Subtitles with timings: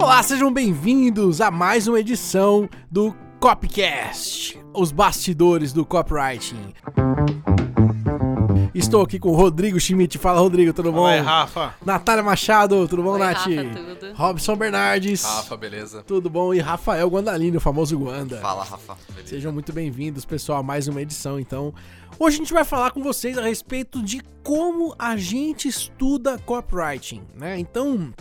[0.00, 6.72] Olá, sejam bem-vindos a mais uma edição do Copcast, os bastidores do copywriting.
[8.72, 10.16] Estou aqui com o Rodrigo Schmidt.
[10.16, 11.10] Fala, Rodrigo, tudo bom?
[11.10, 11.74] Oi, Rafa.
[11.84, 13.36] Natália Machado, tudo bom, Oi, Nath?
[13.38, 14.14] Rafa, tudo?
[14.14, 15.24] Robson Bernardes.
[15.24, 16.04] Rafa, beleza?
[16.04, 16.54] Tudo bom?
[16.54, 18.38] E Rafael Guandalini, o famoso Guanda.
[18.38, 18.96] Fala, Rafa.
[19.08, 19.28] Beleza.
[19.28, 21.40] Sejam muito bem-vindos, pessoal, a mais uma edição.
[21.40, 21.74] Então,
[22.16, 27.22] hoje a gente vai falar com vocês a respeito de como a gente estuda copywriting,
[27.34, 27.58] né?
[27.58, 28.12] Então,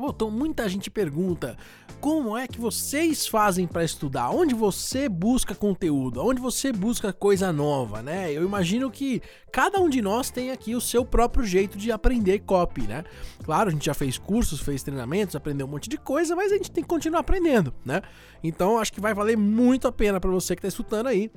[0.00, 1.58] Voltou, muita gente pergunta
[2.00, 4.30] como é que vocês fazem para estudar?
[4.30, 6.24] Onde você busca conteúdo?
[6.24, 8.32] Onde você busca coisa nova, né?
[8.32, 9.20] Eu imagino que
[9.52, 13.04] cada um de nós tem aqui o seu próprio jeito de aprender copy, né?
[13.44, 16.56] Claro, a gente já fez cursos, fez treinamentos, aprendeu um monte de coisa, mas a
[16.56, 18.00] gente tem que continuar aprendendo, né?
[18.42, 21.30] Então, acho que vai valer muito a pena para você que tá escutando aí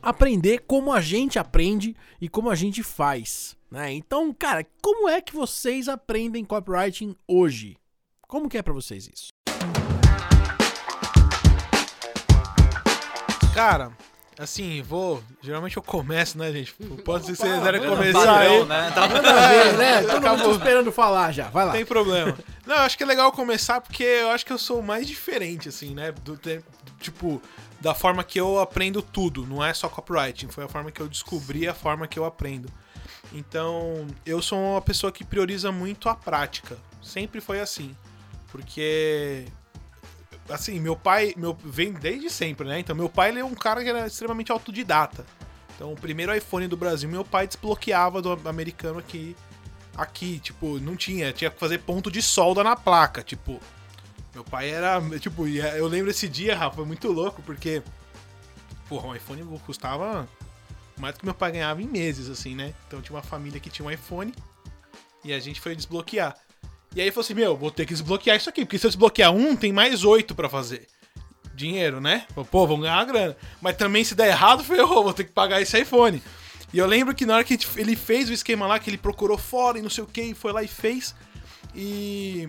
[0.00, 3.92] aprender como a gente aprende e como a gente faz, né?
[3.92, 7.76] Então, cara, como é que vocês aprendem copywriting hoje?
[8.28, 9.28] Como que é pra vocês isso?
[13.54, 13.90] Cara,
[14.38, 15.22] assim, vou.
[15.40, 16.74] Geralmente eu começo, né, gente?
[17.06, 18.64] Pode ser que vocês quiserem manda começar Padrão, aí.
[18.66, 18.92] né?
[18.94, 20.02] Tá ver, né?
[20.04, 20.52] Todo mundo Acabou.
[20.52, 21.48] esperando falar já.
[21.48, 21.72] Vai lá.
[21.72, 22.38] Não tem problema.
[22.66, 25.70] Não, eu acho que é legal começar porque eu acho que eu sou mais diferente,
[25.70, 26.12] assim, né?
[26.12, 26.38] Do
[27.00, 27.40] tipo,
[27.80, 29.46] da forma que eu aprendo tudo.
[29.46, 30.48] Não é só copywriting.
[30.48, 32.70] Foi a forma que eu descobri a forma que eu aprendo.
[33.32, 36.76] Então, eu sou uma pessoa que prioriza muito a prática.
[37.02, 37.96] Sempre foi assim.
[38.50, 39.46] Porque.
[40.48, 42.78] Assim, meu pai meu, vem desde sempre, né?
[42.80, 45.26] Então, meu pai ele é um cara que era extremamente autodidata.
[45.74, 49.36] Então, o primeiro iPhone do Brasil, meu pai desbloqueava do americano aqui.
[49.96, 51.32] Aqui, tipo, não tinha.
[51.32, 53.22] Tinha que fazer ponto de solda na placa.
[53.22, 53.60] Tipo,
[54.34, 55.00] meu pai era.
[55.18, 57.82] Tipo, e eu lembro esse dia, Rafa, foi muito louco, porque.
[58.88, 60.26] Porra, um iPhone custava
[60.98, 62.74] mais do que meu pai ganhava em meses, assim, né?
[62.86, 64.34] Então tinha uma família que tinha um iPhone
[65.24, 66.36] e a gente foi desbloquear.
[66.98, 69.32] E aí falou assim: Meu, vou ter que desbloquear isso aqui, porque se eu desbloquear
[69.32, 70.88] um, tem mais oito pra fazer.
[71.54, 72.26] Dinheiro, né?
[72.50, 73.36] Pô, vamos ganhar uma grana.
[73.60, 76.20] Mas também se der errado, ferrou, vou ter que pagar esse iPhone.
[76.72, 79.38] E eu lembro que na hora que ele fez o esquema lá, que ele procurou
[79.38, 81.14] fora e não sei o que, e foi lá e fez.
[81.72, 82.48] E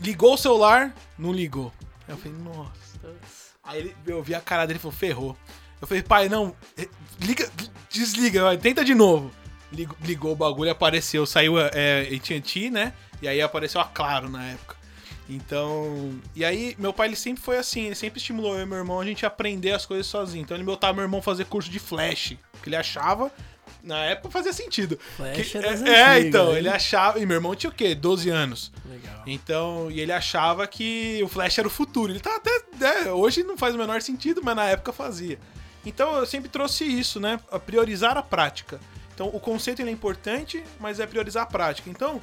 [0.00, 1.70] ligou o celular, não ligou.
[2.08, 3.14] Aí eu falei, nossa.
[3.62, 5.36] Aí ele, eu vi a cara dele e falou, ferrou.
[5.82, 6.88] Eu falei, pai, não, eh,
[7.20, 7.50] liga,
[7.90, 9.30] desliga, vai, tenta de novo.
[9.70, 12.94] Ligou, ligou o bagulho, apareceu, saiu é, AT&T, né?
[13.22, 14.76] E aí apareceu a Claro na época.
[15.28, 18.78] Então, e aí meu pai ele sempre foi assim, ele sempre estimulou eu e meu
[18.78, 20.42] irmão a gente aprender as coisas sozinho.
[20.42, 23.30] Então ele botava meu irmão fazer curso de flash, porque ele achava
[23.82, 24.98] na época fazia sentido.
[25.16, 26.58] Flash Que- é é, é, antigas, então, hein?
[26.58, 27.94] ele achava, e meu irmão tinha o quê?
[27.94, 28.72] 12 anos.
[28.88, 29.22] Legal.
[29.26, 32.12] Então, e ele achava que o Flash era o futuro.
[32.12, 32.50] Ele tá até.
[32.78, 35.38] né, hoje não faz o menor sentido, mas na época fazia.
[35.84, 37.38] Então eu sempre trouxe isso, né?
[37.50, 38.80] A priorizar a prática.
[39.14, 41.88] Então o conceito ele é importante, mas é priorizar a prática.
[41.90, 42.20] Então,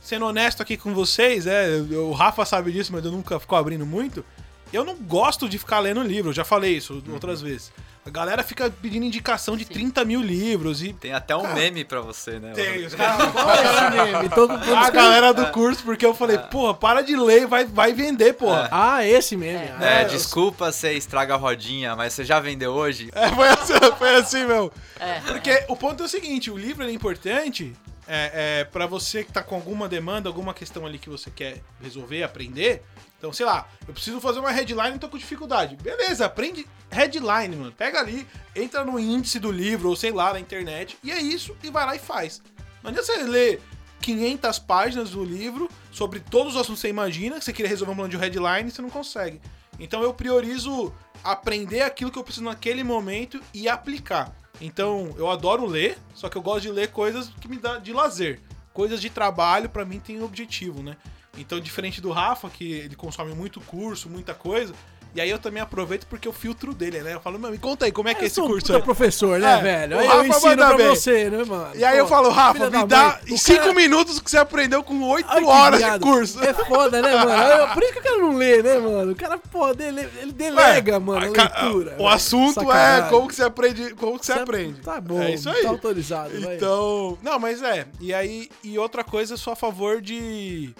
[0.00, 3.84] sendo honesto aqui com vocês, é, o Rafa sabe disso, mas eu nunca fico abrindo
[3.86, 4.24] muito.
[4.72, 7.72] Eu não gosto de ficar lendo livro, eu já falei isso outras vezes.
[8.04, 10.94] A galera fica pedindo indicação de 30 mil livros e.
[10.94, 12.52] Tem até um Cara, meme pra você, né?
[12.52, 17.02] Tem, os caras esse meme, todo- a galera do curso, porque eu falei, porra, para
[17.02, 18.66] de ler, vai, vai vender, porra.
[18.70, 19.58] Ah, esse meme.
[19.58, 19.74] É.
[19.78, 23.10] Ah, É, É, desculpa se estraga a rodinha, mas você já vendeu hoje?
[23.14, 24.72] É, foi assim, foi assim, meu.
[24.98, 25.20] É.
[25.26, 27.74] Porque o ponto é o seguinte, o livro ele é importante
[28.08, 31.60] é, é, para você que tá com alguma demanda, alguma questão ali que você quer
[31.80, 32.82] resolver, aprender.
[33.18, 35.76] Então, sei lá, eu preciso fazer uma headline e tô com dificuldade.
[35.76, 37.72] Beleza, aprende headline, mano.
[37.72, 38.26] Pega ali,
[38.56, 41.84] entra no índice do livro, ou sei lá, na internet, e é isso, e vai
[41.84, 42.40] lá e faz.
[42.82, 43.60] Não adianta você ler
[44.00, 47.92] 500 páginas do livro sobre todos os assuntos que você imagina, que você queria resolver
[47.92, 49.40] um plano de headline e você não consegue.
[49.78, 50.92] Então eu priorizo
[51.22, 54.32] aprender aquilo que eu preciso naquele momento e aplicar.
[54.60, 57.92] Então eu adoro ler, só que eu gosto de ler coisas que me dá de
[57.92, 58.40] lazer.
[58.72, 60.96] Coisas de trabalho, pra mim, tem objetivo, né?
[61.36, 64.74] Então, diferente do Rafa, que ele consome muito curso, muita coisa,
[65.14, 67.14] e aí eu também aproveito porque eu filtro dele, né?
[67.14, 68.82] Eu falo, meu, me conta aí, como é que é Eu esse curso aí?
[68.82, 69.96] professor, né, É, velho?
[69.96, 70.86] o Rafa eu ensino pra bem.
[70.88, 71.70] você, né, mano?
[71.74, 74.38] E aí eu Pô, falo, Rafa, me dá em o 5 cara- minutos que você
[74.38, 76.00] aprendeu com 8 Ai, que horas de viado.
[76.02, 76.42] curso.
[76.44, 77.30] É foda, né, mano?
[77.32, 79.12] Eu- por isso que eu quero não ler, né, mano?
[79.12, 81.96] O cara, pô, dele- ele delega, Ué, mano, a leitura.
[81.98, 83.06] O assunto Sacanagem.
[83.06, 84.80] é como que você aprende, como que você Cê- aprende.
[84.82, 85.62] Tá bom, É isso aí.
[85.62, 86.56] tá autorizado, vai.
[86.56, 87.86] Então, não, mas é.
[88.00, 90.74] E aí, e outra coisa, eu sou a favor de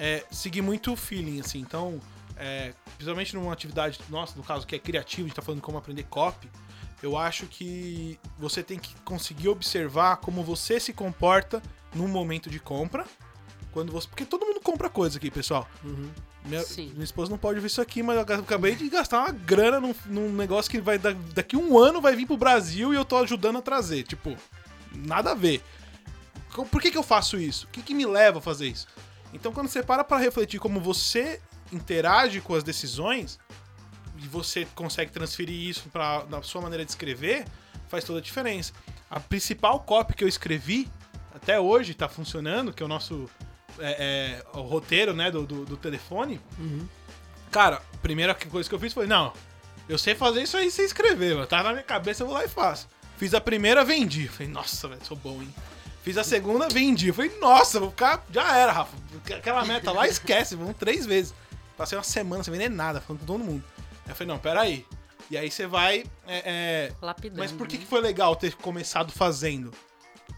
[0.00, 1.58] é, seguir muito o feeling, assim.
[1.58, 2.00] Então,
[2.38, 5.78] é, principalmente numa atividade nossa, no caso que é criativa, a gente tá falando como
[5.78, 6.48] aprender copy.
[7.02, 11.62] Eu acho que você tem que conseguir observar como você se comporta
[11.94, 13.04] num momento de compra.
[13.70, 14.08] Quando você.
[14.08, 15.68] Porque todo mundo compra coisa aqui, pessoal.
[15.84, 16.10] Uhum.
[16.44, 16.62] Minha,
[16.92, 19.94] minha esposa não pode ver isso aqui, mas eu acabei de gastar uma grana num,
[20.06, 23.16] num negócio que vai da- daqui um ano vai vir pro Brasil e eu tô
[23.18, 24.02] ajudando a trazer.
[24.04, 24.36] Tipo,
[24.92, 25.62] nada a ver.
[26.70, 27.66] Por que, que eu faço isso?
[27.66, 28.86] O que, que me leva a fazer isso?
[29.32, 31.40] Então, quando você para pra refletir como você
[31.72, 33.38] interage com as decisões
[34.16, 37.44] e você consegue transferir isso para na sua maneira de escrever,
[37.88, 38.72] faz toda a diferença.
[39.10, 40.88] A principal copy que eu escrevi
[41.34, 43.28] até hoje tá funcionando, que é o nosso
[43.78, 46.40] é, é, o roteiro, né, do, do, do telefone.
[47.50, 49.32] Cara, a primeira coisa que eu fiz foi, não,
[49.88, 51.46] eu sei fazer isso aí sem escrever, mano.
[51.46, 52.88] Tá na minha cabeça, eu vou lá e faço.
[53.16, 54.28] Fiz a primeira, vendi.
[54.28, 55.52] Falei, nossa, velho, sou bom, hein?
[56.02, 57.12] Fiz a segunda, vendi.
[57.12, 58.24] Falei, nossa, vou ficar.
[58.30, 58.96] Já era, Rafa.
[59.34, 60.54] Aquela meta lá, esquece.
[60.54, 61.34] Vamos três vezes.
[61.78, 63.64] Passei uma semana sem vender nada, falando com todo mundo.
[64.04, 64.84] Aí eu falei, não, peraí.
[65.30, 66.04] E aí você vai.
[66.26, 67.40] é, é, Lapidando.
[67.40, 67.84] Mas por que, né?
[67.84, 69.72] que foi legal ter começado fazendo?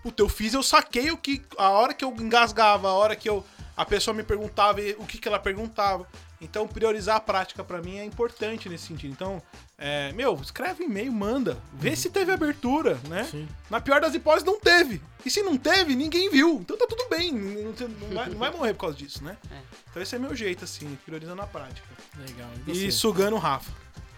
[0.03, 1.43] Puta, eu fiz, eu saquei o que.
[1.57, 3.45] A hora que eu engasgava, a hora que eu.
[3.77, 6.07] A pessoa me perguntava e o que, que ela perguntava.
[6.41, 9.13] Então, priorizar a prática pra mim é importante nesse sentido.
[9.13, 9.43] Então,
[9.83, 11.57] é, meu, escreve um e-mail, manda.
[11.73, 13.25] Vê se teve abertura, né?
[13.25, 13.49] Sim.
[13.71, 15.01] Na pior das hipóteses, não teve.
[15.25, 16.59] E se não teve, ninguém viu.
[16.61, 17.33] Então tá tudo bem.
[17.33, 19.37] Não, tem- não vai, não vai morrer por causa disso, né?
[19.51, 19.59] É.
[19.91, 21.87] Então esse é meu jeito, assim, priorizando a prática.
[22.19, 22.51] Legal.
[22.67, 23.73] E você, sugando o Rafa.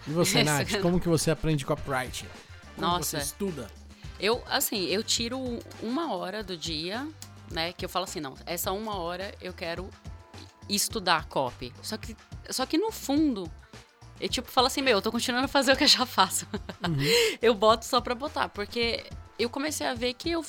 [0.05, 0.81] e você Nath, Sugando.
[0.83, 2.27] como que você aprende copywriting?
[2.75, 3.17] Como Nossa.
[3.19, 3.67] você estuda?
[4.19, 5.39] Eu, assim, eu tiro
[5.81, 7.07] uma hora do dia,
[7.49, 7.71] né?
[7.73, 9.89] Que eu falo assim, não, essa uma hora eu quero
[10.69, 11.73] estudar copy.
[11.81, 12.15] Só que,
[12.49, 13.49] só que no fundo,
[14.19, 16.47] eu tipo falo assim, meu, eu tô continuando a fazer o que eu já faço.
[17.41, 19.05] eu boto só pra botar, porque
[19.37, 20.45] eu comecei a ver que eu,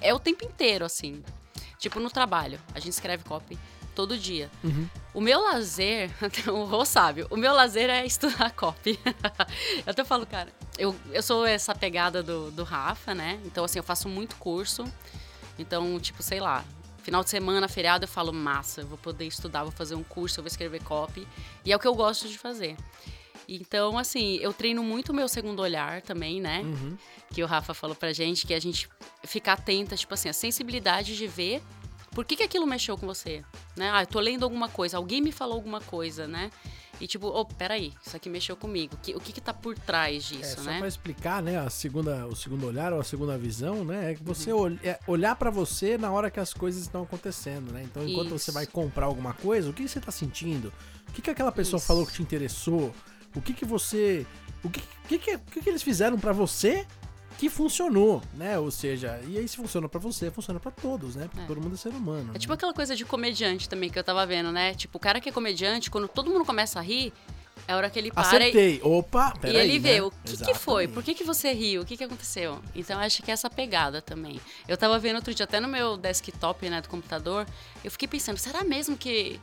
[0.00, 1.22] é o tempo inteiro, assim.
[1.78, 3.58] Tipo, no trabalho, a gente escreve copy
[3.94, 4.48] todo dia.
[5.12, 6.10] O meu lazer,
[6.46, 8.98] o Rô sabe, o meu lazer é estudar copy.
[9.84, 10.48] eu até falo, cara,
[10.78, 13.40] eu, eu sou essa pegada do, do Rafa, né?
[13.44, 14.84] Então, assim, eu faço muito curso.
[15.58, 16.64] Então, tipo, sei lá,
[17.08, 20.40] final de semana, feriado, eu falo, massa, eu vou poder estudar, vou fazer um curso,
[20.40, 21.26] eu vou escrever copy.
[21.64, 22.76] E é o que eu gosto de fazer.
[23.48, 26.60] Então, assim, eu treino muito o meu segundo olhar também, né?
[27.32, 28.90] Que o Rafa falou pra gente, que a gente
[29.24, 31.62] ficar atenta, tipo assim, a sensibilidade de ver
[32.10, 33.42] por que, que aquilo mexeu com você,
[33.74, 33.90] né?
[33.90, 36.50] Ah, eu tô lendo alguma coisa, alguém me falou alguma coisa, né?
[37.00, 38.96] E tipo, oh, peraí, isso aqui mexeu comigo.
[39.02, 40.78] Que- o que que tá por trás É, disso, só né?
[40.78, 44.22] pra explicar, né, a segunda, o segundo olhar ou a segunda visão, né, é que
[44.24, 44.60] você Uhum.
[44.72, 47.82] ol- é olhar pra você na hora que as coisas estão acontecendo, né?
[47.84, 48.38] Então, enquanto Isso.
[48.40, 50.72] você vai comprar alguma coisa, o que você tá sentindo?
[51.08, 51.86] O que que aquela pessoa Isso.
[51.86, 52.92] falou que te interessou?
[53.34, 54.26] O que que você,
[54.64, 56.84] o que que, que, que eles fizeram pra você
[57.38, 58.58] que funcionou, né?
[58.58, 61.28] Ou seja, e aí se funciona pra você, funciona pra todos, né?
[61.28, 61.46] Porque É.
[61.46, 62.32] todo mundo é ser humano.
[62.34, 62.56] É tipo né?
[62.56, 64.74] aquela coisa de comediante também que eu tava vendo, né?
[64.74, 67.12] Tipo, o cara que é comediante, quando todo mundo começa a rir,
[67.68, 68.80] é a hora que ele para e, Acertei.
[68.82, 70.02] Opa, e peraí, ele vê né?
[70.02, 72.60] o que, que foi, por que, que você riu, o que, que aconteceu.
[72.74, 74.40] Então, acho que é essa pegada também.
[74.66, 77.46] Eu tava vendo outro dia, até no meu desktop, né, do computador,
[77.84, 79.38] eu fiquei pensando, será mesmo que,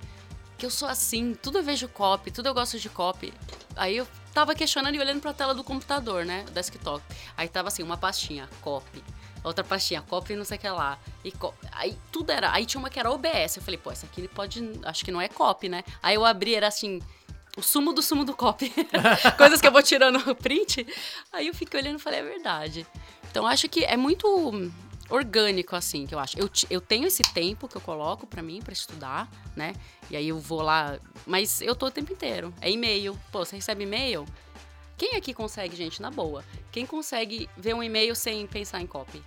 [0.58, 1.34] que eu sou assim?
[1.42, 3.34] Tudo eu vejo copy, tudo eu gosto de copy.
[3.76, 7.02] Aí eu tava questionando e olhando pra tela do computador, né, desktop.
[7.38, 9.02] Aí tava assim, uma pastinha, copy.
[9.42, 11.00] Outra pastinha, copy não sei o que lá.
[11.24, 11.32] E
[11.72, 12.52] aí tudo era.
[12.52, 13.56] Aí tinha uma que era OBS.
[13.56, 14.62] Eu falei, pô, essa aqui pode.
[14.84, 15.84] Acho que não é copy, né?
[16.04, 17.00] Aí eu abri, era assim.
[17.56, 18.74] O sumo do sumo do copy.
[19.38, 20.86] Coisas que eu vou tirando o print.
[21.32, 22.86] Aí eu fiquei olhando e falei, é verdade.
[23.30, 24.28] Então acho que é muito
[25.10, 26.38] orgânico, assim, que eu acho.
[26.38, 29.74] Eu, eu tenho esse tempo que eu coloco pra mim, pra estudar, né?
[30.10, 31.00] E aí eu vou lá.
[31.26, 32.54] Mas eu tô o tempo inteiro.
[32.62, 33.20] É e-mail.
[33.32, 34.26] Pô, você recebe e-mail?
[34.98, 36.44] Quem aqui consegue, gente, na boa?
[36.72, 39.22] Quem consegue ver um e-mail sem pensar em copy?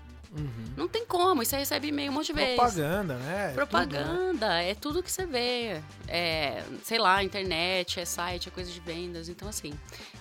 [0.77, 2.55] Não tem como, e você recebe e-mail um monte de vezes.
[2.55, 3.25] Propaganda, né?
[3.25, 3.55] É tudo, né?
[3.55, 5.83] Propaganda, é tudo que você vê.
[6.07, 9.29] É, sei lá, internet, é site, é coisa de vendas.
[9.29, 9.73] Então, assim,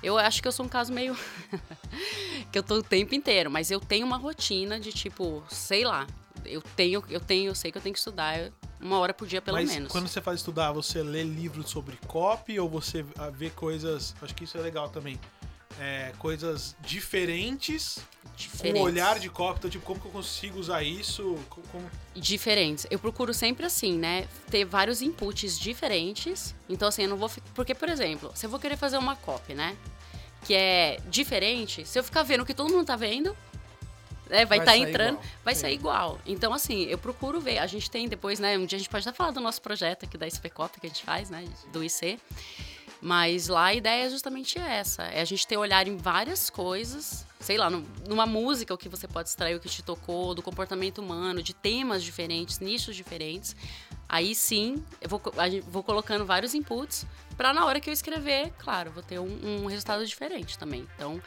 [0.02, 1.16] eu acho que eu sou um caso meio.
[2.52, 6.08] que eu tô o tempo inteiro, mas eu tenho uma rotina de tipo, sei lá.
[6.46, 9.42] Eu tenho, eu tenho, eu sei que eu tenho que estudar uma hora por dia,
[9.42, 9.92] pelo Mas menos.
[9.92, 14.16] quando você faz estudar, você lê livros sobre copy ou você ah, vê coisas.
[14.22, 15.20] Acho que isso é legal também.
[15.80, 18.82] É, coisas diferentes, com Diferentes.
[18.82, 19.60] um olhar de copy.
[19.60, 21.38] Então, tipo, como que eu consigo usar isso?
[21.50, 21.90] Co- Como...
[22.16, 22.88] diferentes.
[22.90, 24.28] Eu procuro sempre assim, né?
[24.50, 26.56] Ter vários inputs diferentes.
[26.68, 27.30] Então, assim, eu não vou.
[27.54, 29.76] Porque, por exemplo, se eu vou querer fazer uma copy, né?
[30.46, 33.36] Que é diferente, se eu ficar vendo o que todo mundo tá vendo,
[34.30, 35.26] né, vai estar sair entrando, igual.
[35.44, 35.62] vai Sim.
[35.62, 36.20] sair igual.
[36.26, 37.58] Então, assim, eu procuro ver.
[37.60, 38.58] A gente tem depois, né?
[38.58, 40.88] Um dia a gente pode até falar do nosso projeto aqui da SP Copy que
[40.88, 41.44] a gente faz, né?
[41.72, 42.20] Do IC.
[43.08, 47.26] Mas lá a ideia é justamente essa: é a gente ter olhar em várias coisas,
[47.40, 50.42] sei lá, num- numa música, o que você pode extrair, o que te tocou, do
[50.44, 53.56] comportamento humano, de temas diferentes, nichos diferentes.
[54.10, 55.22] Aí sim, eu vou,
[55.70, 57.06] vou colocando vários inputs
[57.38, 60.86] para na hora que eu escrever, claro, vou ter um, um resultado diferente também.
[60.96, 61.22] Então,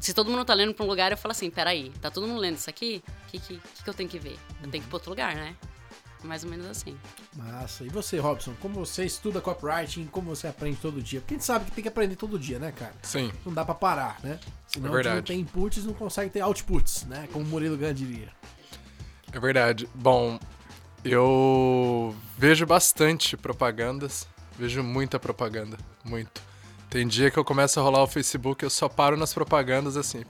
[0.00, 2.40] se todo mundo tá lendo para um lugar, eu falo assim: peraí, tá todo mundo
[2.40, 3.04] lendo isso aqui?
[3.26, 4.38] O que, que, que eu tenho que ver?
[4.62, 5.54] Eu tenho que ir para outro lugar, né?
[6.22, 6.96] Mais ou menos assim.
[7.34, 7.84] Massa.
[7.84, 11.20] E você, Robson, como você estuda copywriting, como você aprende todo dia?
[11.20, 12.94] Porque a gente sabe que tem que aprender todo dia, né, cara?
[13.02, 13.32] Sim.
[13.44, 14.38] Não dá pra parar, né?
[14.66, 15.26] Senão É a gente não verdade.
[15.26, 17.28] tem inputs, não consegue ter outputs, né?
[17.32, 18.28] Como o Murilo Gun diria.
[19.32, 19.88] É verdade.
[19.94, 20.38] Bom,
[21.02, 26.42] Eu vejo bastante propagandas, vejo muita propaganda, muito.
[26.90, 30.24] Tem dia que eu começo a rolar o Facebook, eu só paro nas propagandas assim.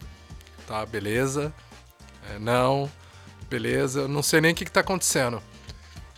[0.68, 1.52] Tá, beleza?
[2.30, 2.88] É, não,
[3.49, 4.02] beleza.
[4.02, 5.42] Eu não sei nem o que, que tá acontecendo.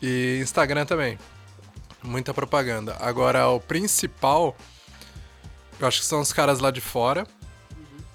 [0.02, 1.16] E Instagram também.
[2.02, 2.96] Muita propaganda.
[2.98, 4.56] Agora, o principal,
[5.78, 7.24] eu acho que são os caras lá de fora,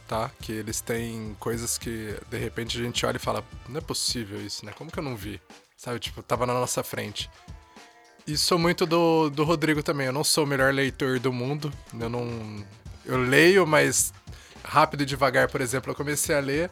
[0.05, 0.29] tá?
[0.41, 4.45] Que eles têm coisas que, de repente, a gente olha e fala, não é possível
[4.45, 4.73] isso, né?
[4.73, 5.41] Como que eu não vi?
[5.77, 7.29] Sabe, tipo, tava na nossa frente.
[8.27, 10.07] E sou muito do, do Rodrigo também.
[10.07, 11.71] Eu não sou o melhor leitor do mundo.
[11.97, 12.65] Eu não.
[13.05, 14.13] Eu leio, mas
[14.61, 15.91] rápido e devagar, por exemplo.
[15.91, 16.69] Eu comecei a ler.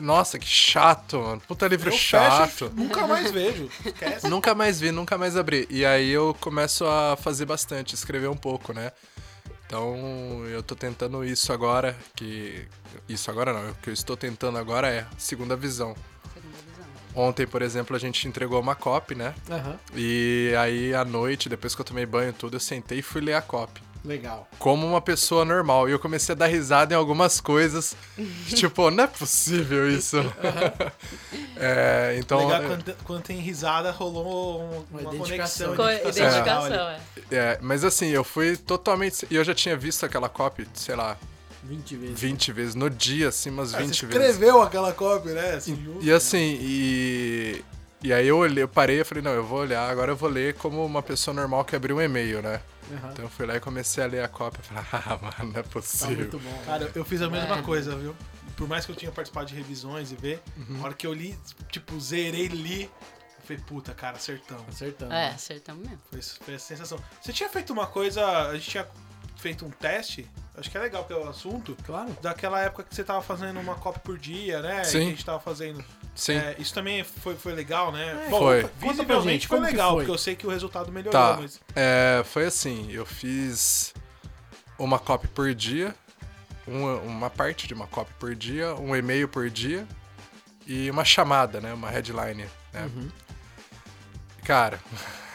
[0.00, 1.42] Nossa, que chato, mano.
[1.46, 2.48] Puta livro Eu chato.
[2.50, 3.68] fecho, nunca mais vejo.
[3.84, 4.28] Esquece.
[4.28, 5.66] Nunca mais vi, nunca mais abri.
[5.70, 8.92] E aí eu começo a fazer bastante, escrever um pouco, né?
[9.66, 12.66] Então eu tô tentando isso agora, que.
[13.08, 15.94] Isso agora não, o que eu estou tentando agora é segunda visão.
[16.34, 16.86] Segunda visão.
[17.14, 19.32] Ontem, por exemplo, a gente entregou uma copy, né?
[19.48, 23.02] Aham, E aí à noite, depois que eu tomei banho e tudo, eu sentei e
[23.02, 23.80] fui ler a copy.
[24.04, 24.48] Legal.
[24.58, 25.88] Como uma pessoa normal.
[25.88, 27.94] E eu comecei a dar risada em algumas coisas.
[28.48, 30.16] tipo, não é possível isso.
[31.56, 32.38] é, então.
[32.46, 35.76] Legal quando, quando tem risada, rolou um- Uma uma, identificação.
[35.76, 36.10] conexão.
[36.10, 37.00] Identificação, é.
[37.30, 39.26] É, mas assim, eu fui totalmente.
[39.30, 41.16] E eu já tinha visto aquela copy, sei lá,
[41.62, 42.20] 20 vezes.
[42.20, 44.30] 20 vezes no dia, assim, umas Ah, 20 você vezes.
[44.30, 45.54] escreveu aquela cópia, né?
[45.54, 46.04] Assim, junto.
[46.04, 47.64] E assim, e.
[48.02, 50.30] E aí eu olhei, eu parei e falei, não, eu vou olhar, agora eu vou
[50.30, 52.58] ler como uma pessoa normal que abriu um e-mail, né?
[52.92, 55.60] Aham, Então eu fui lá e comecei a ler a cópia falei, ah, mano, não
[55.60, 56.16] é Tá possível.
[56.16, 56.62] muito bom.
[56.64, 57.62] Cara, eu fiz a mesma É.
[57.62, 58.14] coisa, viu?
[58.56, 60.78] Por mais que eu tinha participado de revisões e ver, Uhum.
[60.78, 61.38] na hora que eu li,
[61.70, 62.90] tipo, zerei, li, eu
[63.42, 64.68] falei, puta, cara, acertamos.
[64.68, 65.12] Acertando.
[65.14, 66.00] É, acertamos mesmo.
[66.10, 66.98] Foi, foi a sensação.
[67.22, 68.86] Você tinha feito uma coisa, a gente tinha
[69.36, 72.14] feito um teste, acho que é legal pelo assunto, Claro.
[72.20, 74.84] daquela época que você tava fazendo uma cópia por dia, né?
[74.84, 74.98] Sim.
[74.98, 75.82] E que a gente tava fazendo.
[76.14, 76.34] Sim.
[76.34, 78.26] É, isso também foi, foi legal, né?
[78.26, 78.62] É, Foi.
[78.62, 79.98] Conta pra Visivelmente gente, foi legal, foi?
[80.04, 81.38] porque eu sei que o resultado melhorou, Tá.
[81.40, 81.60] mas.
[81.74, 83.94] É, foi assim, eu fiz
[84.78, 85.94] uma copy por dia,
[86.66, 89.86] uma, uma parte de uma copy por dia, um e-mail por dia
[90.66, 91.72] e uma chamada, né?
[91.72, 92.44] Uma headline.
[92.72, 92.82] Né?
[92.82, 93.08] Uhum.
[94.44, 94.80] Cara,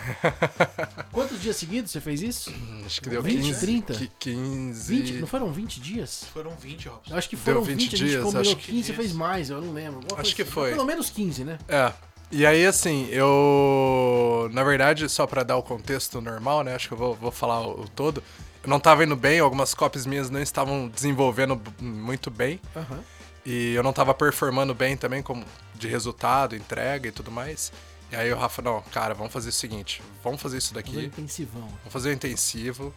[1.12, 2.54] Quantos dias seguidos você fez isso?
[2.86, 3.60] acho que deu 20, 15.
[3.60, 3.94] 30?
[3.94, 4.96] qui- 15.
[4.96, 5.14] 20?
[5.20, 6.26] Não foram 20 dias?
[6.34, 7.16] Foram 20, Robson.
[7.16, 9.12] Acho que foram Deu 20, 20 a gente dias, combinou acho 15, você que fez
[9.14, 10.02] mais, eu não lembro.
[10.02, 10.52] alguma Acho que assim.
[10.52, 10.72] foi.
[10.72, 11.58] Pelo menos 15, né?
[11.68, 11.92] É.
[12.32, 14.50] E aí, assim, eu.
[14.52, 16.76] Na verdade, só pra dar o contexto normal, né?
[16.76, 18.22] Acho que eu vou, vou falar o, o todo.
[18.64, 22.60] Eu não tava indo bem, algumas copies minhas não estavam desenvolvendo muito bem.
[22.76, 23.00] Aham.
[23.46, 25.46] E eu não tava performando bem também, como
[25.76, 27.72] de resultado, entrega e tudo mais.
[28.12, 30.94] E aí o Rafa, não, cara, vamos fazer o seguinte, vamos fazer isso Fazer um
[30.94, 31.62] daqui, intensivão.
[31.68, 32.94] vamos fazer o intensivo,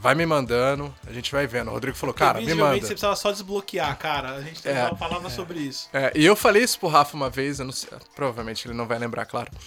[0.00, 1.68] vai me mandando, a gente vai vendo.
[1.68, 2.74] O Rodrigo falou, cara, me manda.
[2.80, 4.32] você precisava só desbloquear, cara.
[4.36, 4.84] A gente tem É.
[4.84, 5.88] uma palavra sobre isso.
[5.92, 8.86] É, e eu falei isso pro Rafa uma vez, eu não sei, provavelmente ele não
[8.86, 9.50] vai lembrar, claro.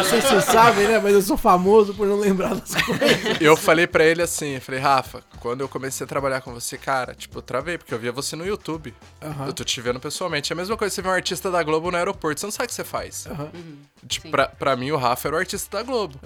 [0.00, 0.98] Não sei se vocês sabem, né?
[0.98, 3.40] Mas eu sou famoso por não lembrar das coisas.
[3.40, 6.76] eu falei pra ele assim, eu falei, Rafa, quando eu comecei a trabalhar com você,
[6.78, 8.94] cara, tipo, eu travei, porque eu via você no YouTube.
[9.46, 10.52] Eu tô te vendo pessoalmente.
[10.52, 12.50] É a mesma coisa que você vê um artista da Globo no aeroporto, você não
[12.52, 13.26] sabe o que você faz.
[13.26, 13.50] Aham.
[14.08, 16.18] Tipo, pra, pra mim, o Rafa era o artista da Globo.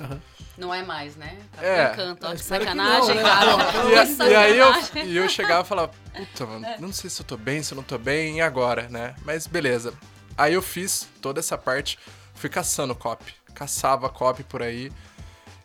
[0.56, 1.36] Não é mais, né?
[1.56, 1.86] Tá É.
[1.88, 3.22] brincando, ó, Sacanagem, né?
[3.22, 3.56] cara.
[3.56, 4.72] Não, E, e aí eu,
[5.04, 7.76] e eu chegava e falava, puta, mano, não sei se eu tô bem, se eu
[7.76, 9.14] não tô bem, e agora, né?
[9.24, 9.92] Mas beleza.
[10.36, 11.98] Aí eu fiz toda essa parte,
[12.34, 13.34] fui caçando copy.
[13.54, 14.90] Caçava copy por aí.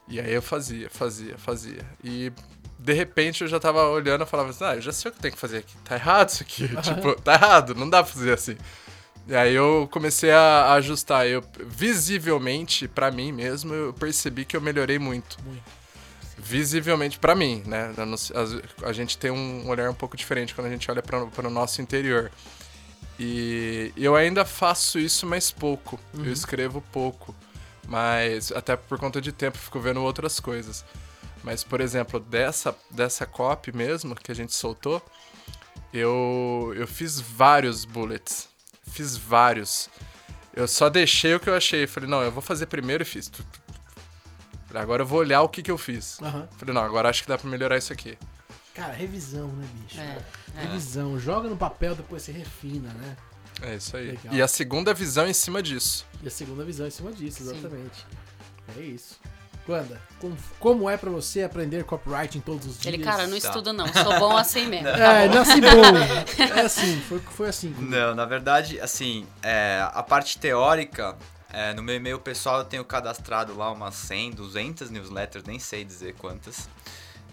[0.07, 1.85] E aí eu fazia, fazia, fazia.
[2.03, 2.31] E
[2.77, 5.17] de repente eu já tava olhando e falava assim, ah, eu já sei o que
[5.17, 5.75] eu tenho que fazer aqui.
[5.83, 6.67] Tá errado isso aqui.
[6.81, 8.57] tipo, tá errado, não dá pra fazer assim.
[9.27, 11.27] E aí eu comecei a ajustar.
[11.27, 15.37] Eu, visivelmente, pra mim mesmo, eu percebi que eu melhorei muito.
[16.41, 17.93] Visivelmente pra mim, né?
[18.83, 21.81] A gente tem um olhar um pouco diferente quando a gente olha para o nosso
[21.81, 22.31] interior.
[23.19, 25.99] E eu ainda faço isso, mas pouco.
[26.17, 27.35] Eu escrevo pouco.
[27.85, 30.85] Mas até por conta de tempo, fico vendo outras coisas.
[31.43, 35.01] Mas, por exemplo, dessa, dessa copy mesmo que a gente soltou,
[35.93, 38.47] eu, eu fiz vários bullets.
[38.91, 39.89] Fiz vários.
[40.53, 41.87] Eu só deixei o que eu achei.
[41.87, 43.29] Falei, não, eu vou fazer primeiro e fiz.
[44.69, 46.17] Falei, Agora eu vou olhar o que, que eu fiz.
[46.21, 46.47] Aham.
[46.57, 48.17] Falei, não, agora acho que dá pra melhorar isso aqui.
[48.73, 49.99] Cara, revisão, né, bicho?
[49.99, 50.17] É,
[50.55, 50.61] é.
[50.61, 51.19] Revisão.
[51.19, 53.17] Joga no papel, depois você refina, né?
[53.61, 54.11] É isso aí.
[54.11, 54.33] Legal.
[54.33, 56.05] E a segunda visão em cima disso.
[56.23, 57.49] E a segunda visão em cima disso, Sim.
[57.51, 58.05] exatamente.
[58.77, 59.19] É isso.
[59.67, 62.91] Wanda, como, como é pra você aprender copyright em todos os dias?
[62.91, 63.49] Ele, cara, não Tá.
[63.49, 64.87] estudo não, sou bom assim mesmo.
[64.97, 66.47] É, nasci bom.
[66.57, 67.75] É assim, foi, foi assim.
[67.77, 71.15] Não, na verdade, assim, é, a parte teórica,
[71.51, 75.83] é, no meu e-mail pessoal eu tenho cadastrado lá umas 100, 200 newsletters, nem sei
[75.83, 76.69] dizer quantas.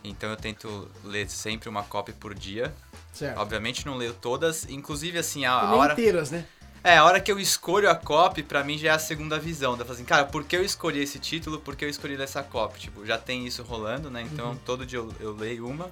[0.03, 2.75] Então eu tento ler sempre uma copy por dia.
[3.13, 3.39] Certo.
[3.39, 5.93] Obviamente não leio todas, inclusive assim, a, a hora...
[5.93, 6.47] inteiras, né?
[6.85, 9.77] É, a hora que eu escolho a copy, pra mim já é a segunda visão.
[9.77, 11.59] Da assim, cara, por que eu escolhi esse título?
[11.59, 12.79] Por que eu escolhi essa copy?
[12.79, 14.23] Tipo, já tem isso rolando, né?
[14.23, 14.57] Então, Uhum.
[14.65, 15.91] todo dia eu, eu leio uma.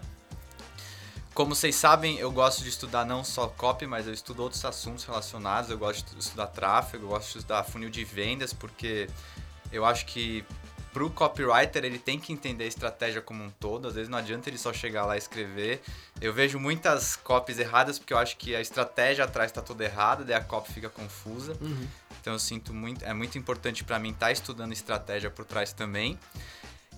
[1.34, 5.04] Como vocês sabem, eu gosto de estudar não só copy, mas eu estudo outros assuntos
[5.04, 5.68] relacionados.
[5.68, 9.10] Eu gosto de estudar tráfego, eu gosto de estudar funil de vendas, porque
[9.72, 10.44] eu acho que
[10.92, 13.88] pro copywriter ele tem que entender a estratégia como um todo.
[13.88, 15.82] Às vezes não adianta ele só chegar lá e escrever.
[16.20, 20.24] Eu vejo muitas copies erradas porque eu acho que a estratégia atrás está toda errada,
[20.24, 21.58] daí a copy fica confusa.
[21.60, 21.88] Uhum.
[22.20, 26.16] Então eu sinto muito, é muito importante para mim estar estudando estratégia por trás também.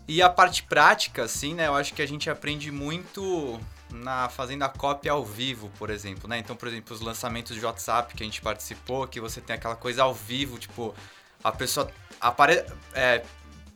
[0.06, 1.66] E a parte prática, assim, né?
[1.66, 3.58] Eu acho que a gente aprende muito
[3.90, 6.38] na fazendo a cópia ao vivo, por exemplo, né?
[6.38, 9.76] Então, por exemplo, os lançamentos de WhatsApp que a gente participou, que você tem aquela
[9.76, 10.94] coisa ao vivo, tipo,
[11.42, 11.90] a pessoa
[12.20, 13.22] apare é,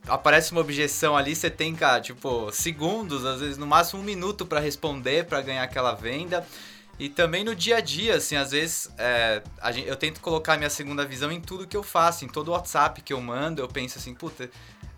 [0.07, 4.47] aparece uma objeção ali, você tem, cara, tipo, segundos, às vezes no máximo um minuto
[4.47, 6.47] para responder, para ganhar aquela venda.
[6.99, 10.69] E também no dia a dia, assim, às vezes é, gente- eu tento colocar minha
[10.69, 13.69] segunda visão em tudo que eu faço, em todo o WhatsApp que eu mando, eu
[13.69, 14.51] penso assim, puta,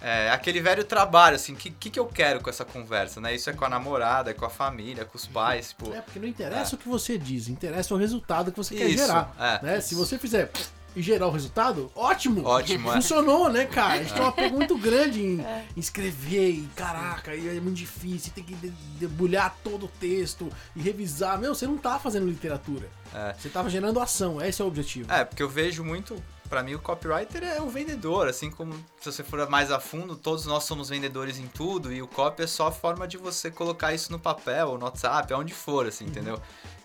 [0.03, 3.35] é aquele velho trabalho, assim, o que, que, que eu quero com essa conversa, né?
[3.35, 5.93] Isso é com a namorada, é com a família, com os pais, tipo...
[5.93, 9.07] É, porque não interessa o que você diz, interessa o resultado que você quer Isso,
[9.07, 9.35] gerar.
[9.39, 9.65] é.
[9.65, 9.81] né?
[9.81, 10.51] Se você fizer
[10.95, 12.45] e gerar o resultado, ótimo!
[12.45, 12.95] Ótimo, é.
[12.95, 13.95] Funcionou, né, cara?
[13.95, 17.77] A gente tem uma pega muito grande em, em escrever, e caraca, e é muito
[17.77, 21.39] difícil, tem que de- debulhar todo o texto e revisar.
[21.39, 22.91] Meu, você não tá fazendo literatura.
[23.15, 23.35] É.
[23.39, 25.11] Você tava gerando ação, esse é o objetivo.
[25.11, 26.15] É, porque eu vejo muito,
[26.53, 30.15] pra mim o copywriter é o vendedor, assim como se você for mais a fundo,
[30.15, 33.51] todos nós somos vendedores em tudo e o copy é só a forma de você
[33.51, 36.39] colocar isso no papel, ou no WhatsApp, aonde for, assim, entendeu?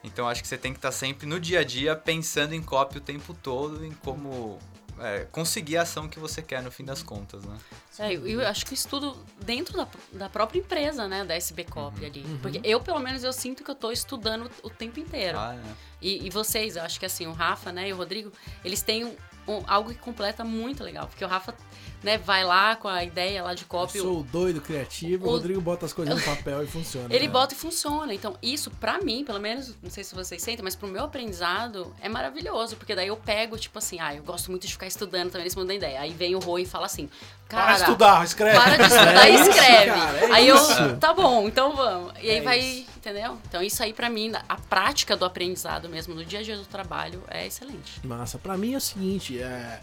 [0.06, 3.00] Então acho que você tem que estar sempre no dia a dia pensando em copy
[3.00, 4.58] o tempo todo, em como
[5.00, 7.58] é, conseguir a ação que você quer no fim das contas, né?
[8.00, 11.66] É, eu, eu acho que eu estudo dentro da, da própria empresa, né, da SB
[11.66, 12.24] Copy ali.
[12.42, 15.38] Porque eu, pelo menos, eu sinto que eu tô estudando o tempo inteiro.
[15.38, 15.74] Ah, é.
[16.02, 18.32] E, e vocês, eu acho que assim, o Rafa, né, e o Rodrigo,
[18.64, 19.14] eles têm
[19.48, 21.08] um- algo que completa muito legal.
[21.08, 21.54] Porque o Rafa,
[22.04, 23.98] né, vai lá com a ideia lá de Eu copy.
[24.00, 27.08] sou o doido criativo, o o- Rodrigo bota as coisas no papel e funciona.
[27.14, 27.32] Ele né?
[27.34, 28.14] bota e funciona.
[28.14, 31.94] Então, isso, pra mim, pelo menos, não sei se vocês sentem, mas pro meu aprendizado
[32.02, 32.76] é maravilhoso.
[32.76, 35.58] Porque daí eu pego, tipo assim, ah, eu gosto muito de ficar estudando também nesse
[35.58, 36.02] mundo da ideia.
[36.02, 37.10] Aí vem o Rô e fala assim,
[37.48, 37.64] cara.
[37.66, 38.58] Para de estudar, escreve.
[38.58, 39.86] Para de estudar É e isso, escreve.
[39.92, 40.72] cara, é aí isso.
[40.82, 42.14] eu, tá bom, então vamos.
[42.22, 42.97] E aí É vai, isso.
[42.98, 43.38] Entendeu?
[43.48, 46.66] Então isso aí pra mim, a prática do aprendizado mesmo, no dia a dia do
[46.66, 48.06] trabalho, é excelente.
[48.06, 48.38] Massa.
[48.38, 49.82] Pra mim é o seguinte, é...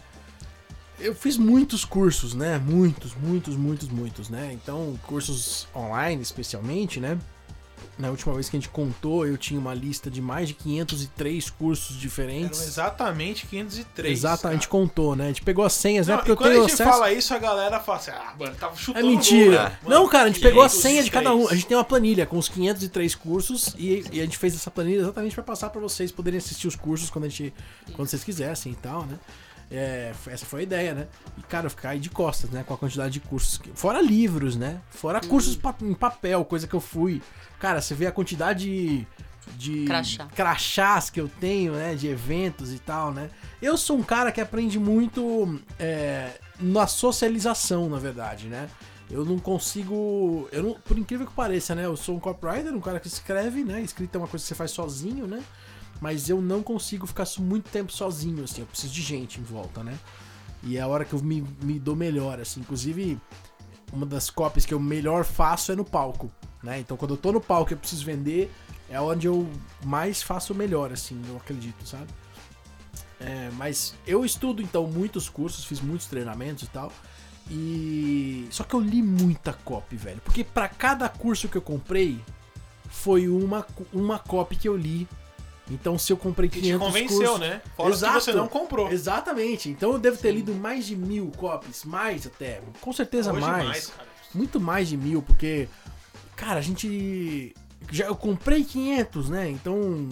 [0.97, 2.57] Eu fiz muitos cursos, né?
[2.57, 4.53] Muitos, muitos, muitos, muitos, né?
[4.53, 7.19] Então, cursos online, especialmente, né?
[7.97, 11.49] Na última vez que a gente contou, eu tinha uma lista de mais de 503
[11.51, 12.61] cursos Eram diferentes.
[12.61, 14.11] exatamente 503.
[14.19, 14.71] Exato, a gente cara.
[14.71, 15.23] contou, né?
[15.23, 16.13] A gente pegou as senhas, né?
[16.13, 16.89] Não, Porque e eu quando tenho a gente acesso...
[16.89, 19.45] fala isso, a galera fala assim, ah, mano, tava É chutando mentira.
[19.63, 19.75] número.
[19.83, 20.81] Não, Mano, cara, a gente pegou a 503.
[20.81, 21.47] senha de cada um.
[21.47, 24.69] A gente tem uma planilha com os 503 cursos e, e a gente fez essa
[24.69, 27.53] planilha exatamente pra passar pra vocês poderem assistir os cursos quando a gente
[27.93, 29.17] quando vocês quisessem e tal, né?
[29.71, 31.07] É, essa foi a ideia, né?
[31.37, 32.63] E, cara, eu ficar aí de costas, né?
[32.65, 33.57] Com a quantidade de cursos.
[33.57, 34.79] que- Fora livros, né?
[34.91, 37.21] Fora cursos pa- em papel, coisa que eu fui.
[37.59, 39.07] Cara, você vê a quantidade de.
[39.57, 40.25] de Crachá.
[40.35, 41.95] crachás que eu tenho, né?
[41.95, 43.29] De eventos e tal, né?
[43.61, 48.69] Eu sou um cara que aprende muito é, na socialização, na verdade, né?
[49.09, 50.47] Eu não consigo.
[50.51, 51.85] Eu não, por incrível que pareça, né?
[51.85, 53.81] Eu sou um copywriter, um cara que escreve, né?
[53.81, 55.43] Escrita é uma coisa que você faz sozinho, né?
[56.01, 58.61] Mas eu não consigo ficar muito tempo sozinho, assim.
[58.61, 59.97] Eu preciso de gente em volta, né?
[60.63, 62.59] E é a hora que eu me, me dou melhor, assim.
[62.59, 63.19] Inclusive,
[63.93, 66.31] uma das copies que eu melhor faço é no palco,
[66.61, 66.79] né?
[66.79, 68.51] Então, quando eu tô no palco eu preciso vender,
[68.89, 69.49] é onde eu
[69.83, 72.07] mais faço melhor, assim, eu acredito, sabe?
[73.19, 76.91] É, mas eu estudo, então, muitos cursos, fiz muitos treinamentos e tal.
[77.49, 78.47] E.
[78.49, 80.21] Só que eu li muita copy, velho.
[80.23, 82.19] Porque pra cada curso que eu comprei,
[82.89, 85.07] foi uma, uma copy que eu li.
[85.69, 87.61] Então, se eu comprei Que 500 te convenceu, cursos, né?
[87.75, 88.21] Fora Exato.
[88.21, 88.91] você não comprou.
[88.91, 89.69] Exatamente.
[89.69, 92.61] Então eu devo ter lido mais de mil copies, mais até.
[92.81, 93.87] Com certeza Hoje mais.
[93.87, 94.07] cara.
[94.33, 95.67] Muito mais de mil, porque,
[96.35, 97.55] cara, a gente.
[97.91, 99.49] Já, eu comprei 500, né?
[99.49, 100.07] Então.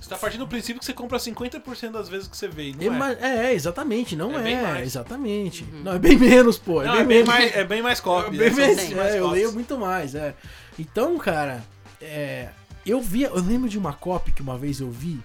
[0.00, 2.72] Você tá partindo do princípio que você compra 50% das vezes que você vê.
[2.80, 2.90] Não é.
[2.90, 4.42] ma- é, é, exatamente, não É é.
[4.42, 4.86] bem mais.
[4.86, 5.64] Exatamente.
[5.82, 6.80] Não, é bem menos, pô.
[6.80, 7.28] É Não, bem é bem menos.
[7.28, 8.36] mais, é bem mais copy.
[8.40, 8.54] É bem né?
[8.54, 8.94] São menos, Sim.
[8.94, 10.34] mais é, eu leio muito mais, é.
[10.78, 11.62] Então, cara,
[12.00, 12.48] é,
[12.86, 15.20] eu vi, eu lembro de uma copy que uma vez eu vi,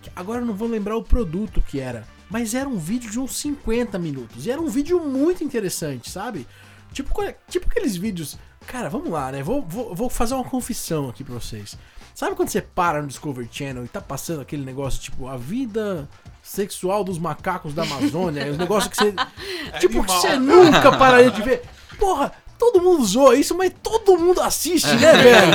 [0.00, 3.20] que agora eu não vou lembrar o produto que era, mas era um vídeo de
[3.20, 4.46] uns 50 minutos.
[4.46, 6.46] E era um vídeo muito interessante, sabe?
[6.92, 8.38] Tipo, é- tipo aqueles vídeos.
[8.66, 9.42] Cara, vamos lá, né?
[9.42, 11.76] Vou, vou, vou fazer uma confissão aqui pra vocês.
[12.14, 16.08] Sabe quando você para no Discovery Channel e tá passando aquele negócio, tipo, a vida
[16.42, 19.14] sexual dos macacos da Amazônia, os negócios que você.
[19.80, 21.62] tipo, que você nunca pararia de ver.
[21.98, 25.52] Porra, todo mundo zoa isso, mas todo mundo assiste, né, velho?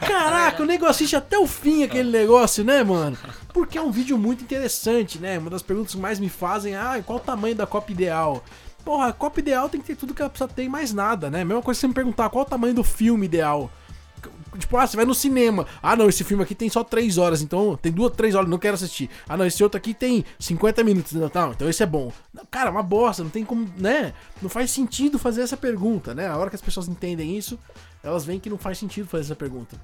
[0.00, 3.18] Caraca, o nego assiste até o fim aquele negócio, né, mano?
[3.52, 5.38] Porque é um vídeo muito interessante, né?
[5.38, 8.42] Uma das perguntas que mais me fazem é, ah, qual o tamanho da copa ideal?
[8.82, 11.28] Porra, a copa ideal tem que ter tudo que ela precisa ter e mais nada,
[11.28, 11.44] né?
[11.44, 13.70] Mesma coisa que você me perguntar qual o tamanho do filme ideal.
[14.58, 15.66] Tipo, ah, você vai no cinema.
[15.82, 18.58] Ah, não, esse filme aqui tem só 3 horas, então tem duas, 3 horas, não
[18.58, 19.08] quero assistir.
[19.28, 22.12] Ah, não, esse outro aqui tem 50 minutos, não, tá, então esse é bom.
[22.50, 24.12] Cara, uma bosta, não tem como, né?
[24.42, 26.26] Não faz sentido fazer essa pergunta, né?
[26.26, 27.58] A hora que as pessoas entendem isso,
[28.02, 29.76] elas veem que não faz sentido fazer essa pergunta.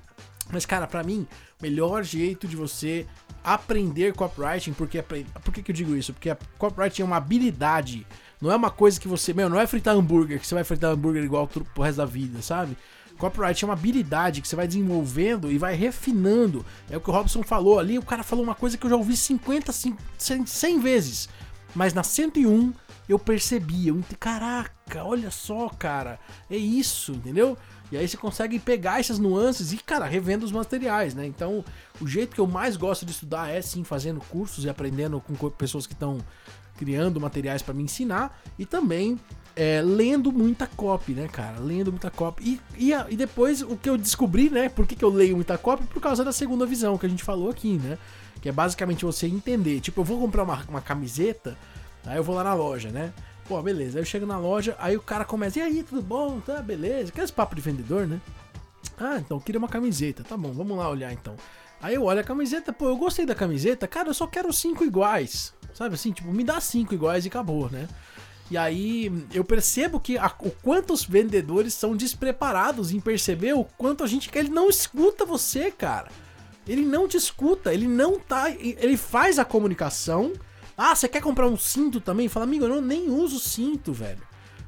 [0.53, 1.27] Mas, cara, pra mim,
[1.59, 3.07] o melhor jeito de você
[3.43, 6.13] aprender copywriting, porque por que, que eu digo isso?
[6.13, 8.07] Porque a copywriting é uma habilidade,
[8.41, 10.91] não é uma coisa que você, meu, não é fritar hambúrguer, que você vai fritar
[10.91, 12.77] hambúrguer igual pro resto da vida, sabe?
[13.19, 16.65] Copyright é uma habilidade que você vai desenvolvendo e vai refinando.
[16.91, 17.99] É o que o Robson falou ali.
[17.99, 21.29] O cara falou uma coisa que eu já ouvi 50, 100, 100 vezes.
[21.75, 22.73] Mas na 101
[23.09, 23.89] eu percebi.
[23.89, 26.19] Eu caraca, olha só, cara.
[26.51, 27.57] É isso, entendeu?
[27.93, 31.27] E aí você consegue pegar essas nuances e, cara, revendo os materiais, né?
[31.27, 31.65] Então,
[32.01, 35.51] o jeito que eu mais gosto de estudar é sim fazendo cursos e aprendendo com
[35.51, 36.19] pessoas que estão
[36.77, 39.19] criando materiais para me ensinar e também
[39.57, 41.59] é, lendo muita copy, né, cara?
[41.59, 42.61] Lendo muita copy.
[42.77, 44.69] E, e, e, depois o que eu descobri, né?
[44.69, 45.87] Por que, que eu leio muita copy?
[45.87, 47.99] Por causa da segunda visão que a gente falou aqui, né?
[48.41, 49.81] Que é basicamente você entender.
[49.81, 51.57] Tipo, eu vou comprar uma, uma camiseta,
[52.05, 53.13] aí eu vou lá na loja, né?
[53.47, 53.99] Pô, beleza.
[53.99, 56.41] Aí eu chego na loja, aí o cara começa, e aí, tudo bom?
[56.41, 57.11] Tá, beleza.
[57.11, 58.21] Aqueles papo de vendedor, né?
[58.99, 60.25] Ah, então, queria uma camiseta.
[60.25, 61.37] Tá bom, vamos lá olhar então.
[61.81, 64.85] Aí eu olho a camiseta, pô, eu gostei da camiseta, cara, eu só quero cinco
[64.85, 65.53] iguais.
[65.75, 67.87] Sabe assim, tipo, me dá cinco iguais e acabou, né?
[68.51, 73.65] E aí eu percebo que a, o quanto os vendedores são despreparados em perceber o
[73.65, 74.31] quanto a gente.
[74.35, 76.09] Ele não escuta você, cara.
[76.67, 78.51] Ele não te escuta, ele não tá.
[78.51, 80.33] Ele faz a comunicação.
[80.77, 82.29] Ah, você quer comprar um cinto também?
[82.29, 84.23] Fala, amigo, eu não, nem uso cinto, velho.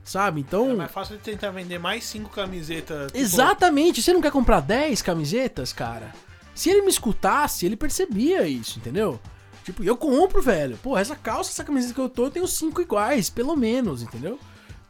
[0.05, 0.41] Sabe?
[0.41, 0.71] Então.
[0.71, 3.07] É mais fácil de tentar vender mais cinco camisetas.
[3.07, 3.19] Tipo...
[3.19, 4.01] Exatamente.
[4.01, 6.15] Você não quer comprar 10 camisetas, cara?
[6.55, 9.21] Se ele me escutasse, ele percebia isso, entendeu?
[9.67, 10.79] Tipo, eu compro, velho.
[10.81, 14.39] Pô, essa calça, essa camiseta que eu tô, eu tenho cinco iguais, pelo menos, entendeu?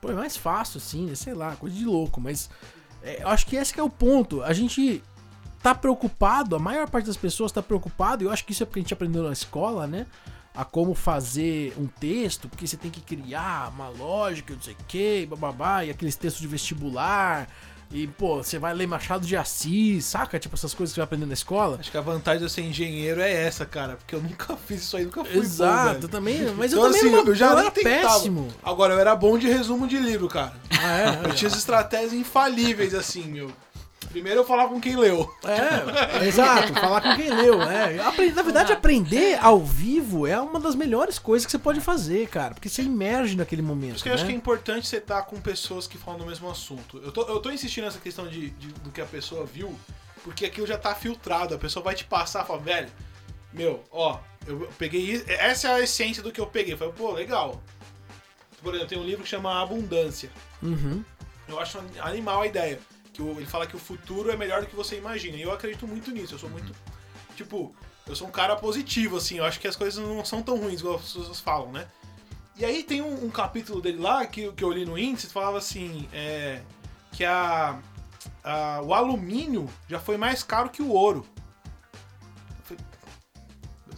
[0.03, 1.15] Pô, é mais fácil, assim, né?
[1.15, 2.21] sei lá, coisa de louco.
[2.21, 2.51] Mas
[3.03, 4.43] é, eu acho que esse que é o ponto.
[4.43, 5.03] A gente
[5.63, 8.67] tá preocupado, a maior parte das pessoas tá preocupado, e eu acho que isso é
[8.67, 10.07] porque a gente aprendeu na escola, né?
[10.55, 14.85] A como fazer um texto, porque você tem que criar uma lógica, não sei o
[14.87, 17.49] que, bababá, e aqueles textos de vestibular,
[17.91, 20.39] e, pô, você vai ler Machado de Assis, saca?
[20.39, 21.79] Tipo, essas coisas que você vai aprender na escola.
[21.79, 23.97] Acho que a vantagem de ser engenheiro é essa, cara.
[23.97, 26.43] Porque eu nunca fiz isso aí, nunca fui Exato, bom, também.
[26.57, 28.49] Mas então, eu também assim, eu já eu era péssimo.
[28.63, 30.55] Agora, eu era bom de resumo de livro, cara.
[30.71, 31.29] Ah, é?
[31.29, 33.51] Eu tinha as estratégias infalíveis, assim, meu.
[34.17, 35.31] Primeiro eu falar com quem leu.
[35.45, 37.61] É, exato, falar com quem leu.
[37.61, 37.97] É.
[38.33, 42.55] Na verdade, aprender ao vivo é uma das melhores coisas que você pode fazer, cara.
[42.55, 43.91] Porque você emerge naquele momento.
[43.91, 44.15] Por isso que né?
[44.15, 46.97] eu acho que é importante você estar com pessoas que falam do mesmo assunto.
[47.05, 49.79] Eu tô, eu tô insistindo nessa questão de, de do que a pessoa viu,
[50.25, 51.55] porque aquilo já tá filtrado.
[51.55, 52.89] A pessoa vai te passar e fala, velho,
[53.53, 55.23] meu, ó, eu peguei.
[55.29, 56.73] Essa é a essência do que eu peguei.
[56.73, 57.63] Eu falei, pô, legal.
[58.63, 60.31] Por exemplo, tem um livro que chama Abundância.
[60.63, 61.05] Uhum.
[61.47, 62.81] Eu acho animal a ideia
[63.17, 65.39] que o, ele fala que o futuro é melhor do que você imagina.
[65.39, 66.35] E eu acredito muito nisso.
[66.35, 66.71] Eu sou muito.
[67.35, 67.75] Tipo,
[68.07, 69.39] eu sou um cara positivo, assim.
[69.39, 71.89] Eu acho que as coisas não são tão ruins, igual as pessoas falam, né?
[72.57, 75.59] E aí tem um, um capítulo dele lá que, que eu li no índice, falava
[75.59, 76.61] assim, é,
[77.13, 77.79] que a,
[78.45, 81.27] a, o alumínio já foi mais caro que o ouro.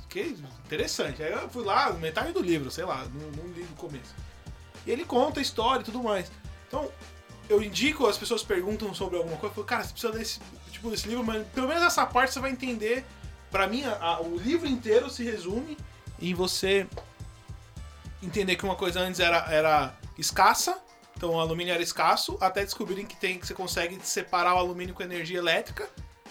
[0.09, 1.22] Que interessante.
[1.22, 4.14] Aí eu fui lá, metade do livro, sei lá, não, não li no começo.
[4.87, 6.31] E ele conta a história e tudo mais.
[6.66, 6.90] Então,
[7.49, 10.91] eu indico, as pessoas perguntam sobre alguma coisa, eu falo, cara, você precisa desse, tipo,
[10.91, 13.05] desse livro, mas pelo menos essa parte você vai entender.
[13.51, 15.77] Pra mim, a, a, o livro inteiro se resume
[16.21, 16.87] em você
[18.23, 20.79] entender que uma coisa antes era, era escassa,
[21.17, 24.95] então o alumínio era escasso, até descobrirem que tem que você consegue separar o alumínio
[24.95, 25.89] com energia elétrica.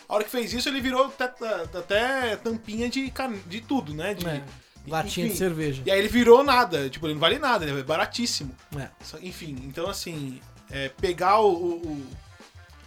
[0.07, 3.11] A hora que fez isso, ele virou até, até tampinha de,
[3.47, 4.13] de tudo, né?
[4.13, 4.43] De, é,
[4.87, 5.33] latinha enfim.
[5.33, 5.83] de cerveja.
[5.85, 8.55] E aí ele virou nada, tipo, ele não vale nada, ele é baratíssimo.
[8.77, 8.89] É.
[9.21, 10.39] Enfim, então assim,
[10.71, 12.07] é, pegar o, o,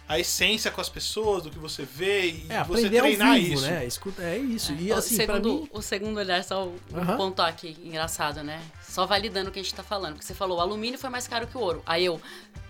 [0.07, 3.65] a essência com as pessoas, do que você vê e é, você treinar vivo, isso.
[3.65, 3.85] Né?
[3.85, 4.73] Escuta, é isso.
[4.73, 5.69] E o assim, segundo, mim...
[5.71, 7.17] o segundo olhar, só um uhum.
[7.17, 8.61] ponto aqui, engraçado, né?
[8.87, 10.13] Só validando o que a gente tá falando.
[10.13, 11.81] Porque você falou, o alumínio foi mais caro que o ouro.
[11.85, 12.21] Aí eu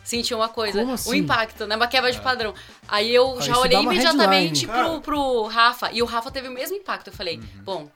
[0.03, 1.09] senti uma coisa, assim?
[1.09, 1.75] o impacto, né?
[1.75, 2.21] Uma quebra de é.
[2.21, 2.53] padrão.
[2.87, 5.91] Aí eu Aí já olhei imediatamente pro, pro Rafa.
[5.91, 7.07] E o Rafa teve o mesmo impacto.
[7.07, 7.63] Eu falei, uhum.
[7.63, 7.91] bom,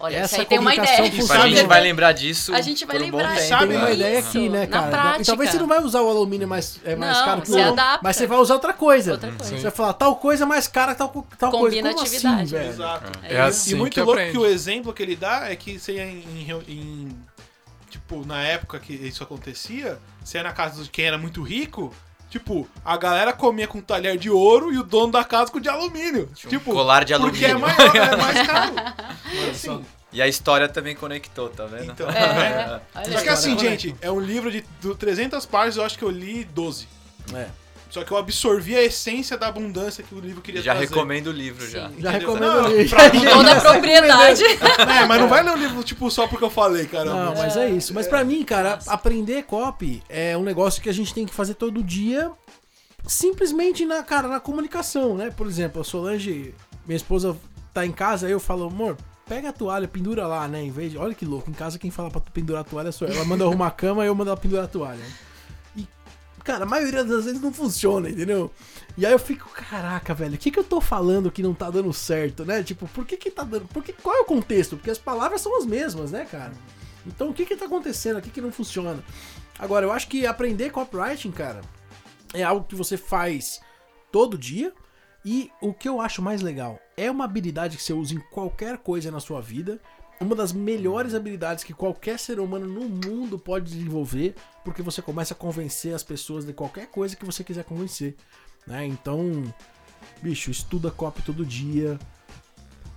[0.00, 1.02] Olha, essa aí tem uma ideia.
[1.02, 2.54] a gente vai lembrar disso.
[2.54, 4.86] A gente vai lembrar um Sabe uma ideia aqui, né, cara?
[4.86, 5.22] Na prática.
[5.22, 7.58] E talvez você não vai usar o alumínio mais, é mais não, caro que o
[7.58, 9.12] ouro, mas você vai usar outra coisa.
[9.12, 9.56] Outra coisa.
[9.56, 11.82] Você vai falar tal coisa mais cara que tal, tal coisa.
[11.82, 12.56] Como atividade.
[12.56, 12.68] assim?
[12.68, 13.12] Exato.
[13.24, 15.78] É, é assim e muito que louco que o exemplo que ele dá é que
[15.78, 17.08] você em, em, em,
[17.90, 21.92] tipo, na época que isso acontecia, você ia na casa de quem era muito rico,
[22.30, 25.68] Tipo, a galera comia com talher de ouro e o dono da casa com de
[25.68, 26.28] alumínio.
[26.30, 27.76] um tipo, colar de Porque é alumínio.
[27.76, 28.74] maior, é mais caro.
[29.50, 31.92] Assim, E a história também conectou, tá vendo?
[31.92, 35.84] Então, É, olha Só que assim, gente, é um livro de do 300 páginas, eu
[35.84, 36.86] acho que eu li 12.
[37.34, 37.48] É.
[37.90, 40.88] Só que eu absorvi a essência da abundância que o livro queria Já trazer.
[40.90, 41.88] recomendo o livro já.
[41.88, 41.94] Sim.
[42.00, 42.34] Já Entendeu?
[42.34, 42.88] recomendo Não, ler.
[42.88, 44.42] pra Toda a propriedade.
[44.78, 47.24] É, mas não vai ler o livro, tipo, só porque eu falei, caramba.
[47.26, 47.94] Não, mas é isso.
[47.94, 51.54] Mas pra mim, cara, aprender copy é um negócio que a gente tem que fazer
[51.54, 52.30] todo dia,
[53.06, 55.30] simplesmente na, cara, na comunicação, né?
[55.34, 56.54] Por exemplo, a Solange,
[56.86, 57.36] minha esposa,
[57.72, 58.96] tá em casa, aí eu falo, amor,
[59.26, 60.62] pega a toalha, pendura lá, né?
[60.62, 60.98] Em vez de.
[60.98, 63.14] Olha que louco, em casa quem fala pra tu pendurar a toalha sou eu.
[63.14, 65.04] Ela manda arrumar a cama e eu mando ela pendurar a toalha.
[66.48, 68.50] Cara, a maioria das vezes não funciona, entendeu?
[68.96, 71.68] E aí eu fico, caraca, velho, o que que eu tô falando que não tá
[71.68, 72.62] dando certo, né?
[72.62, 73.68] Tipo, por que que tá dando...
[73.68, 74.74] Por que, qual é o contexto?
[74.74, 76.54] Porque as palavras são as mesmas, né, cara?
[77.06, 78.16] Então, o que que tá acontecendo?
[78.16, 79.04] O que que não funciona?
[79.58, 81.60] Agora, eu acho que aprender copywriting, cara,
[82.32, 83.60] é algo que você faz
[84.10, 84.72] todo dia
[85.22, 88.78] e o que eu acho mais legal é uma habilidade que você usa em qualquer
[88.78, 89.78] coisa na sua vida.
[90.20, 95.32] Uma das melhores habilidades que qualquer ser humano no mundo pode desenvolver, porque você começa
[95.32, 98.16] a convencer as pessoas de qualquer coisa que você quiser convencer.
[98.66, 98.84] Né?
[98.84, 99.42] Então,
[100.20, 101.98] bicho, estuda copy todo dia.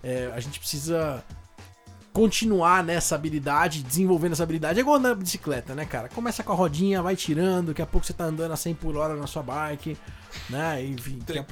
[0.02, 1.24] É, a gente precisa
[2.14, 4.80] continuar nessa habilidade, desenvolvendo essa habilidade.
[4.80, 6.10] É igual andar de bicicleta, né, cara?
[6.10, 8.98] Começa com a rodinha, vai tirando, daqui a pouco você tá andando a 100 por
[8.98, 9.98] hora na sua bike,
[10.50, 10.84] né?
[10.84, 11.46] Enfim, daqui a,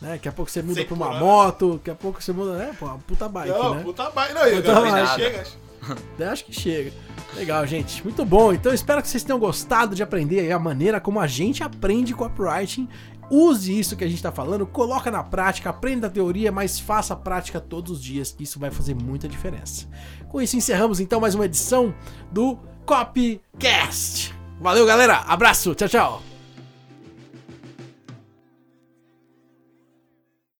[0.00, 0.12] né?
[0.12, 1.18] daqui a pouco você muda 100 pra uma hora.
[1.18, 2.74] moto, daqui a pouco você muda, né?
[2.78, 3.82] Pô, uma puta bike, não, né?
[3.82, 4.34] puta bike.
[4.34, 5.22] Não, Puta agora bike.
[5.22, 5.44] chega.
[6.18, 6.92] Eu acho que chega.
[7.34, 8.02] Legal, gente.
[8.02, 8.52] Muito bom.
[8.52, 12.14] Então espero que vocês tenham gostado de aprender aí a maneira como a gente aprende
[12.14, 12.88] copywriting.
[13.30, 17.12] Use isso que a gente tá falando, coloca na prática, aprenda a teoria, mas faça
[17.12, 19.86] a prática todos os dias, que isso vai fazer muita diferença.
[20.28, 21.94] Com isso encerramos então mais uma edição
[22.32, 24.34] do Copycast.
[24.60, 25.18] Valeu, galera.
[25.18, 25.74] Abraço.
[25.74, 26.27] Tchau, tchau.